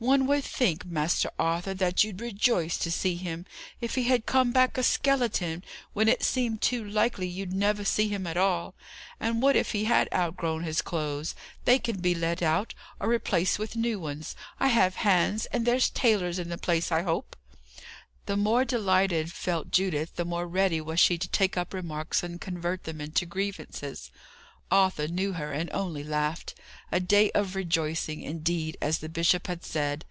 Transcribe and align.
One 0.00 0.28
would 0.28 0.44
think, 0.44 0.84
Master 0.86 1.28
Arthur, 1.40 1.74
that 1.74 2.04
you'd 2.04 2.20
rejoice 2.20 2.76
to 2.78 2.88
see 2.92 3.16
him, 3.16 3.46
if 3.80 3.96
he 3.96 4.04
had 4.04 4.26
come 4.26 4.52
back 4.52 4.78
a 4.78 4.84
skeleton, 4.84 5.64
when 5.92 6.06
it 6.08 6.22
seemed 6.22 6.62
too 6.62 6.84
likely 6.88 7.26
you'd 7.26 7.52
never 7.52 7.84
see 7.84 8.06
him 8.06 8.24
at 8.24 8.36
all. 8.36 8.76
And 9.18 9.42
what 9.42 9.56
if 9.56 9.72
he 9.72 9.86
have 9.86 10.06
outgrown 10.14 10.62
his 10.62 10.82
clothes? 10.82 11.34
They 11.64 11.80
can 11.80 11.98
be 11.98 12.14
let 12.14 12.42
out, 12.42 12.74
or 13.00 13.08
replaced 13.08 13.58
with 13.58 13.74
new 13.74 13.98
ones. 13.98 14.36
I 14.60 14.68
have 14.68 14.94
hands, 14.94 15.46
and 15.46 15.66
there's 15.66 15.90
tailors 15.90 16.38
in 16.38 16.48
the 16.48 16.58
place, 16.58 16.92
I 16.92 17.02
hope." 17.02 17.34
The 18.26 18.36
more 18.36 18.64
delighted 18.64 19.32
felt 19.32 19.72
Judith, 19.72 20.14
the 20.14 20.24
more 20.24 20.46
ready 20.46 20.80
was 20.80 21.00
she 21.00 21.18
to 21.18 21.26
take 21.26 21.56
up 21.56 21.74
remarks 21.74 22.22
and 22.22 22.40
convert 22.40 22.84
them 22.84 23.00
into 23.00 23.26
grievances. 23.26 24.12
Arthur 24.70 25.08
knew 25.08 25.32
her, 25.32 25.50
and 25.50 25.70
only 25.72 26.04
laughed. 26.04 26.52
A 26.92 27.00
day 27.00 27.30
of 27.30 27.54
rejoicing, 27.56 28.20
indeed, 28.20 28.76
as 28.82 28.98
the 28.98 29.08
bishop 29.08 29.46
had 29.46 29.64
said. 29.64 30.04